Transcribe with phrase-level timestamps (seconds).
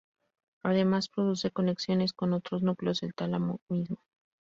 [0.63, 4.01] Además, produce conexiones con otros núcleos del tálamo mismo.